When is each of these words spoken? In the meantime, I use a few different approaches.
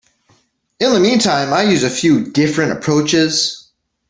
In 0.79 0.93
the 0.95 0.99
meantime, 0.99 1.53
I 1.53 1.61
use 1.61 1.83
a 1.83 1.89
few 1.91 2.31
different 2.31 2.71
approaches. 2.71 3.69